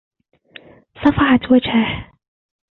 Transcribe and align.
صفعت 1.03 1.51
وجهه. 1.51 2.11